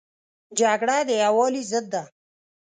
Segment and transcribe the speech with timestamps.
[0.59, 2.03] جګړه د یووالي ضد ده